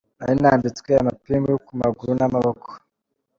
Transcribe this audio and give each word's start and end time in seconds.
Nari 0.17 0.35
nambitswe 0.41 0.89
amapingu 1.01 1.51
ku 1.65 1.73
maguru 1.81 2.11
n’amaboko. 2.15 2.69